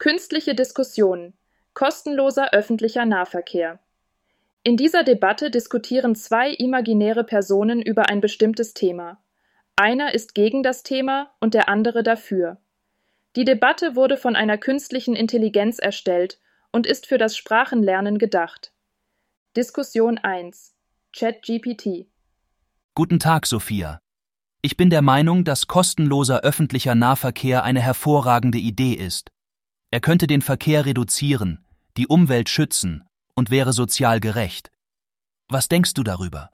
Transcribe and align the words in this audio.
Künstliche 0.00 0.54
Diskussion. 0.54 1.34
Kostenloser 1.74 2.54
öffentlicher 2.54 3.04
Nahverkehr. 3.04 3.80
In 4.62 4.78
dieser 4.78 5.04
Debatte 5.04 5.50
diskutieren 5.50 6.14
zwei 6.14 6.52
imaginäre 6.52 7.22
Personen 7.22 7.82
über 7.82 8.08
ein 8.08 8.22
bestimmtes 8.22 8.72
Thema. 8.72 9.22
Einer 9.76 10.14
ist 10.14 10.34
gegen 10.34 10.62
das 10.62 10.84
Thema 10.84 11.30
und 11.38 11.52
der 11.52 11.68
andere 11.68 12.02
dafür. 12.02 12.56
Die 13.36 13.44
Debatte 13.44 13.94
wurde 13.94 14.16
von 14.16 14.36
einer 14.36 14.56
künstlichen 14.56 15.14
Intelligenz 15.14 15.78
erstellt 15.78 16.40
und 16.72 16.86
ist 16.86 17.06
für 17.06 17.18
das 17.18 17.36
Sprachenlernen 17.36 18.16
gedacht. 18.16 18.72
Diskussion 19.54 20.16
1 20.16 20.74
ChatGPT 21.14 22.06
Guten 22.94 23.18
Tag, 23.18 23.44
Sophia. 23.44 24.00
Ich 24.62 24.78
bin 24.78 24.88
der 24.88 25.02
Meinung, 25.02 25.44
dass 25.44 25.66
kostenloser 25.66 26.40
öffentlicher 26.40 26.94
Nahverkehr 26.94 27.64
eine 27.64 27.82
hervorragende 27.82 28.56
Idee 28.56 28.94
ist. 28.94 29.30
Er 29.92 30.00
könnte 30.00 30.28
den 30.28 30.40
Verkehr 30.40 30.86
reduzieren, 30.86 31.64
die 31.96 32.06
Umwelt 32.06 32.48
schützen 32.48 33.04
und 33.34 33.50
wäre 33.50 33.72
sozial 33.72 34.20
gerecht. 34.20 34.70
Was 35.48 35.68
denkst 35.68 35.94
du 35.94 36.04
darüber? 36.04 36.50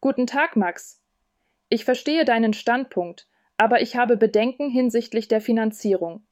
Guten 0.00 0.28
Tag, 0.28 0.54
Max. 0.54 1.00
Ich 1.68 1.84
verstehe 1.84 2.24
deinen 2.24 2.52
Standpunkt, 2.52 3.26
aber 3.56 3.82
ich 3.82 3.96
habe 3.96 4.16
Bedenken 4.16 4.70
hinsichtlich 4.70 5.26
der 5.26 5.40
Finanzierung. 5.40 6.24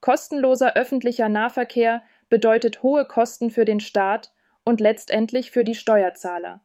Kostenloser 0.00 0.76
öffentlicher 0.76 1.28
Nahverkehr 1.28 2.02
bedeutet 2.30 2.82
hohe 2.82 3.04
Kosten 3.04 3.50
für 3.50 3.66
den 3.66 3.80
Staat 3.80 4.32
und 4.64 4.80
letztendlich 4.80 5.50
für 5.50 5.64
die 5.64 5.74
Steuerzahler. 5.74 6.64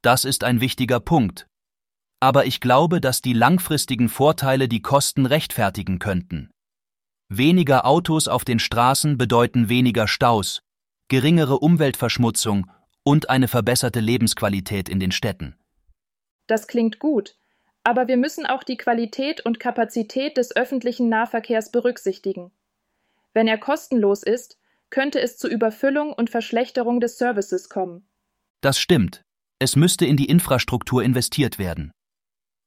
Das 0.00 0.24
ist 0.24 0.44
ein 0.44 0.60
wichtiger 0.60 1.00
Punkt. 1.00 1.48
Aber 2.20 2.46
ich 2.46 2.60
glaube, 2.60 3.00
dass 3.00 3.20
die 3.20 3.32
langfristigen 3.32 4.08
Vorteile 4.08 4.68
die 4.68 4.82
Kosten 4.82 5.26
rechtfertigen 5.26 5.98
könnten. 5.98 6.51
Weniger 7.34 7.86
Autos 7.86 8.28
auf 8.28 8.44
den 8.44 8.58
Straßen 8.58 9.16
bedeuten 9.16 9.70
weniger 9.70 10.06
Staus, 10.06 10.60
geringere 11.08 11.60
Umweltverschmutzung 11.60 12.70
und 13.04 13.30
eine 13.30 13.48
verbesserte 13.48 14.00
Lebensqualität 14.00 14.90
in 14.90 15.00
den 15.00 15.12
Städten. 15.12 15.56
Das 16.46 16.66
klingt 16.66 16.98
gut, 16.98 17.38
aber 17.84 18.06
wir 18.06 18.18
müssen 18.18 18.44
auch 18.44 18.62
die 18.62 18.76
Qualität 18.76 19.40
und 19.46 19.58
Kapazität 19.58 20.36
des 20.36 20.54
öffentlichen 20.54 21.08
Nahverkehrs 21.08 21.72
berücksichtigen. 21.72 22.50
Wenn 23.32 23.48
er 23.48 23.56
kostenlos 23.56 24.22
ist, 24.22 24.58
könnte 24.90 25.18
es 25.18 25.38
zu 25.38 25.48
Überfüllung 25.48 26.12
und 26.12 26.28
Verschlechterung 26.28 27.00
des 27.00 27.16
Services 27.16 27.70
kommen. 27.70 28.06
Das 28.60 28.78
stimmt. 28.78 29.24
Es 29.58 29.74
müsste 29.74 30.04
in 30.04 30.18
die 30.18 30.26
Infrastruktur 30.26 31.02
investiert 31.02 31.58
werden. 31.58 31.92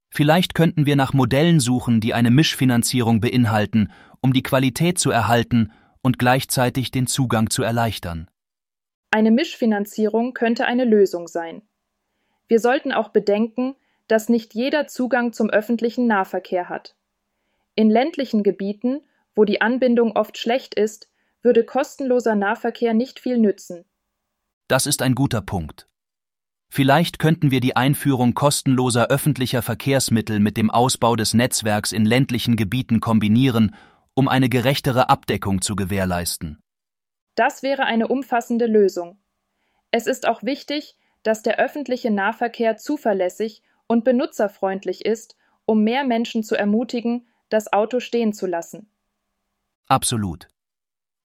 Vielleicht 0.09 0.55
könnten 0.55 0.85
wir 0.85 0.95
nach 0.95 1.13
Modellen 1.13 1.59
suchen, 1.59 1.99
die 1.99 2.13
eine 2.13 2.31
Mischfinanzierung 2.31 3.19
beinhalten, 3.19 3.91
um 4.21 4.33
die 4.33 4.43
Qualität 4.43 4.97
zu 4.97 5.11
erhalten 5.11 5.71
und 6.01 6.19
gleichzeitig 6.19 6.91
den 6.91 7.07
Zugang 7.07 7.49
zu 7.49 7.63
erleichtern. 7.63 8.29
Eine 9.11 9.31
Mischfinanzierung 9.31 10.33
könnte 10.33 10.65
eine 10.65 10.85
Lösung 10.85 11.27
sein. 11.27 11.61
Wir 12.47 12.59
sollten 12.59 12.91
auch 12.91 13.09
bedenken, 13.09 13.75
dass 14.07 14.29
nicht 14.29 14.53
jeder 14.53 14.87
Zugang 14.87 15.33
zum 15.33 15.49
öffentlichen 15.49 16.07
Nahverkehr 16.07 16.69
hat. 16.69 16.95
In 17.75 17.89
ländlichen 17.89 18.43
Gebieten, 18.43 19.01
wo 19.35 19.43
die 19.43 19.61
Anbindung 19.61 20.15
oft 20.15 20.37
schlecht 20.37 20.75
ist, 20.75 21.09
würde 21.41 21.63
kostenloser 21.63 22.35
Nahverkehr 22.35 22.93
nicht 22.93 23.19
viel 23.19 23.37
nützen. 23.37 23.85
Das 24.67 24.85
ist 24.85 25.01
ein 25.01 25.15
guter 25.15 25.41
Punkt. 25.41 25.87
Vielleicht 26.69 27.19
könnten 27.19 27.51
wir 27.51 27.59
die 27.59 27.75
Einführung 27.75 28.33
kostenloser 28.33 29.07
öffentlicher 29.07 29.61
Verkehrsmittel 29.61 30.39
mit 30.39 30.57
dem 30.57 30.69
Ausbau 30.69 31.15
des 31.15 31.33
Netzwerks 31.33 31.91
in 31.91 32.05
ländlichen 32.05 32.55
Gebieten 32.55 32.99
kombinieren, 32.99 33.75
um 34.13 34.27
eine 34.27 34.49
gerechtere 34.49 35.09
Abdeckung 35.09 35.61
zu 35.61 35.75
gewährleisten. 35.75 36.61
Das 37.35 37.63
wäre 37.63 37.83
eine 37.83 38.07
umfassende 38.07 38.65
Lösung. 38.65 39.19
Es 39.91 40.07
ist 40.07 40.27
auch 40.27 40.43
wichtig, 40.43 40.97
dass 41.23 41.41
der 41.41 41.59
öffentliche 41.59 42.11
Nahverkehr 42.11 42.77
zuverlässig 42.77 43.61
und 43.87 44.03
benutzerfreundlich 44.03 45.05
ist, 45.05 45.35
um 45.65 45.83
mehr 45.83 46.03
Menschen 46.03 46.43
zu 46.43 46.55
ermutigen, 46.55 47.27
das 47.49 47.71
Auto 47.71 47.99
stehen 47.99 48.33
zu 48.33 48.47
lassen. 48.47 48.89
Absolut. 49.87 50.47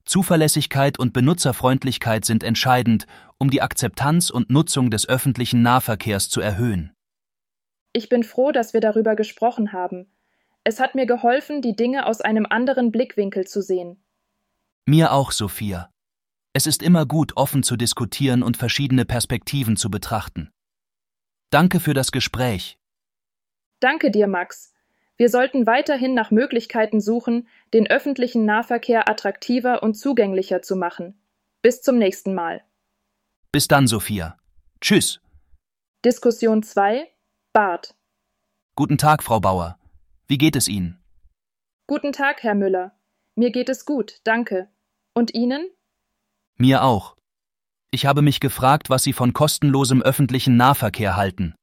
Zuverlässigkeit 0.04 0.98
und 0.98 1.12
Benutzerfreundlichkeit 1.12 2.24
sind 2.24 2.42
entscheidend, 2.42 3.06
um 3.38 3.50
die 3.50 3.62
Akzeptanz 3.62 4.30
und 4.30 4.50
Nutzung 4.50 4.90
des 4.90 5.08
öffentlichen 5.08 5.62
Nahverkehrs 5.62 6.28
zu 6.28 6.40
erhöhen. 6.40 6.92
Ich 7.92 8.08
bin 8.08 8.22
froh, 8.22 8.52
dass 8.52 8.72
wir 8.72 8.80
darüber 8.80 9.16
gesprochen 9.16 9.72
haben. 9.72 10.12
Es 10.62 10.78
hat 10.78 10.94
mir 10.94 11.06
geholfen, 11.06 11.62
die 11.62 11.74
Dinge 11.74 12.06
aus 12.06 12.20
einem 12.20 12.46
anderen 12.46 12.92
Blickwinkel 12.92 13.46
zu 13.46 13.62
sehen. 13.62 14.02
Mir 14.86 15.12
auch, 15.12 15.32
Sophia. 15.32 15.90
Es 16.52 16.66
ist 16.66 16.82
immer 16.82 17.06
gut, 17.06 17.36
offen 17.36 17.62
zu 17.62 17.76
diskutieren 17.76 18.42
und 18.42 18.56
verschiedene 18.56 19.04
Perspektiven 19.04 19.76
zu 19.76 19.90
betrachten. 19.90 20.50
Danke 21.50 21.80
für 21.80 21.94
das 21.94 22.12
Gespräch. 22.12 22.78
Danke 23.80 24.10
dir, 24.10 24.26
Max. 24.26 24.72
Wir 25.20 25.28
sollten 25.28 25.66
weiterhin 25.66 26.14
nach 26.14 26.31
Möglichkeiten 26.31 26.98
suchen, 26.98 27.47
den 27.75 27.86
öffentlichen 27.86 28.47
Nahverkehr 28.47 29.06
attraktiver 29.06 29.82
und 29.82 29.92
zugänglicher 29.92 30.62
zu 30.62 30.76
machen. 30.76 31.20
Bis 31.60 31.82
zum 31.82 31.98
nächsten 31.98 32.32
Mal. 32.32 32.64
Bis 33.53 33.69
dann, 33.69 33.86
Sophia. 33.86 34.38
Tschüss. 34.80 35.20
Diskussion 36.06 36.62
2 36.62 37.06
Bart. 37.53 37.94
Guten 38.76 38.97
Tag, 38.97 39.22
Frau 39.22 39.41
Bauer. 39.41 39.78
Wie 40.26 40.38
geht 40.38 40.56
es 40.56 40.69
Ihnen? 40.69 41.04
Guten 41.86 42.12
Tag, 42.12 42.42
Herr 42.42 42.54
Müller. 42.54 42.98
Mir 43.34 43.50
geht 43.50 43.69
es 43.69 43.84
gut, 43.84 44.22
danke. 44.25 44.70
Und 45.12 45.34
Ihnen? 45.34 45.69
Mir 46.56 46.82
auch. 46.82 47.14
Ich 47.91 48.06
habe 48.06 48.22
mich 48.22 48.41
gefragt, 48.41 48.88
was 48.88 49.03
Sie 49.03 49.12
von 49.12 49.34
kostenlosem 49.34 50.00
öffentlichen 50.00 50.56
Nahverkehr 50.56 51.16
halten. 51.16 51.54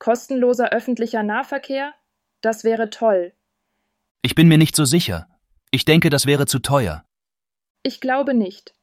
Kostenloser 0.00 0.70
öffentlicher 0.70 1.22
Nahverkehr? 1.22 1.94
Das 2.44 2.62
wäre 2.62 2.90
toll. 2.90 3.32
Ich 4.20 4.34
bin 4.34 4.48
mir 4.48 4.58
nicht 4.58 4.76
so 4.76 4.84
sicher. 4.84 5.28
Ich 5.70 5.86
denke, 5.86 6.10
das 6.10 6.26
wäre 6.26 6.44
zu 6.44 6.58
teuer. 6.58 7.02
Ich 7.82 8.02
glaube 8.02 8.34
nicht. 8.34 8.74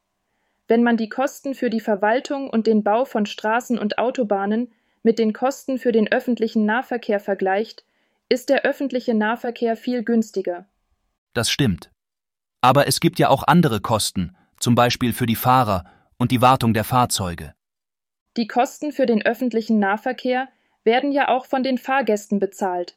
Wenn 0.66 0.82
man 0.82 0.96
die 0.96 1.08
Kosten 1.08 1.54
für 1.54 1.70
die 1.70 1.78
Verwaltung 1.78 2.50
und 2.50 2.66
den 2.66 2.82
Bau 2.82 3.04
von 3.04 3.24
Straßen 3.24 3.78
und 3.78 3.98
Autobahnen 3.98 4.72
mit 5.04 5.20
den 5.20 5.32
Kosten 5.32 5.78
für 5.78 5.92
den 5.92 6.10
öffentlichen 6.10 6.66
Nahverkehr 6.66 7.20
vergleicht, 7.20 7.84
ist 8.28 8.48
der 8.48 8.62
öffentliche 8.64 9.14
Nahverkehr 9.14 9.76
viel 9.76 10.02
günstiger. 10.02 10.66
Das 11.32 11.48
stimmt. 11.48 11.92
Aber 12.62 12.88
es 12.88 12.98
gibt 12.98 13.20
ja 13.20 13.28
auch 13.28 13.44
andere 13.44 13.80
Kosten, 13.80 14.34
zum 14.58 14.74
Beispiel 14.74 15.12
für 15.12 15.26
die 15.26 15.36
Fahrer 15.36 15.84
und 16.18 16.32
die 16.32 16.40
Wartung 16.40 16.74
der 16.74 16.84
Fahrzeuge. 16.84 17.54
Die 18.36 18.48
Kosten 18.48 18.90
für 18.90 19.06
den 19.06 19.22
öffentlichen 19.22 19.78
Nahverkehr 19.78 20.48
werden 20.82 21.12
ja 21.12 21.28
auch 21.28 21.46
von 21.46 21.62
den 21.62 21.78
Fahrgästen 21.78 22.40
bezahlt. 22.40 22.96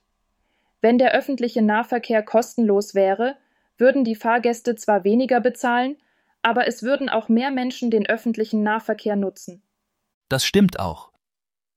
Wenn 0.86 1.00
der 1.00 1.14
öffentliche 1.14 1.64
Nahverkehr 1.64 2.22
kostenlos 2.22 2.94
wäre, 2.94 3.38
würden 3.76 4.04
die 4.04 4.14
Fahrgäste 4.14 4.76
zwar 4.76 5.04
weniger 5.04 5.42
bezahlen, 5.42 5.98
aber 6.44 6.68
es 6.68 6.84
würden 6.84 7.10
auch 7.10 7.28
mehr 7.28 7.50
Menschen 7.50 7.90
den 7.90 8.06
öffentlichen 8.06 8.62
Nahverkehr 8.62 9.16
nutzen. 9.16 9.64
Das 10.30 10.46
stimmt 10.46 10.80
auch. 10.80 11.12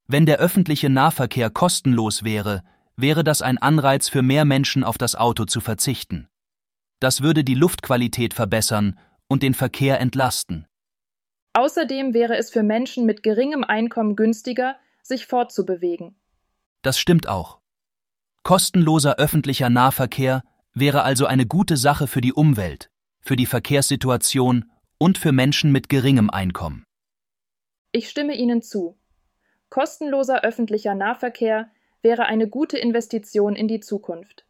Wenn 0.09 0.27
der 0.27 0.41
öffentliche 0.41 0.91
Nahverkehr 0.91 1.49
kostenlos 1.49 2.23
wäre, 2.23 2.63
wäre 2.97 3.25
das 3.25 3.41
ein 3.41 3.57
Anreiz 3.57 4.11
für 4.11 4.21
mehr 4.21 4.45
Menschen 4.45 4.85
auf 4.85 4.99
das 4.99 5.15
Auto 5.15 5.47
zu 5.47 5.63
verzichten. 5.63 6.29
Das 7.01 7.23
würde 7.23 7.45
die 7.45 7.55
Luftqualität 7.55 8.35
verbessern 8.35 8.99
und 9.27 9.43
den 9.43 9.55
Verkehr 9.55 10.01
entlasten. 10.01 10.67
Außerdem 11.55 12.13
wäre 12.13 12.37
es 12.37 12.51
für 12.51 12.63
Menschen 12.63 13.07
mit 13.07 13.23
geringem 13.23 13.65
Einkommen 13.65 14.17
günstiger, 14.17 14.77
sich 15.03 15.25
fortzubewegen. 15.25 16.15
Das 16.83 16.99
stimmt 16.99 17.27
auch. 17.27 17.58
Kostenloser 18.43 19.19
öffentlicher 19.19 19.71
Nahverkehr 19.71 20.43
wäre 20.75 21.03
also 21.03 21.27
eine 21.27 21.47
gute 21.47 21.77
Sache 21.77 22.07
für 22.07 22.21
die 22.21 22.33
Umwelt, 22.33 22.91
für 23.21 23.37
die 23.37 23.47
Verkehrssituation 23.47 24.71
und 24.99 25.19
für 25.19 25.33
Menschen 25.33 25.73
mit 25.73 25.89
geringem 25.89 26.31
Einkommen. 26.31 26.85
Ich 27.93 28.09
stimme 28.09 28.35
Ihnen 28.35 28.63
zu. 28.63 28.99
Kostenloser 29.71 30.45
öffentlicher 30.45 30.95
Nahverkehr 30.95 31.71
wäre 32.03 32.27
eine 32.27 32.49
gute 32.49 32.79
Investition 32.79 33.55
in 33.57 33.69
die 33.69 33.81
Zukunft. 33.81 34.47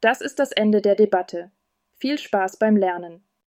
Das 0.00 0.20
ist 0.20 0.38
das 0.38 0.52
Ende 0.52 0.80
der 0.80 0.94
Debatte. 0.94 1.50
Viel 1.98 2.18
Spaß 2.18 2.58
beim 2.58 2.76
Lernen. 2.76 3.22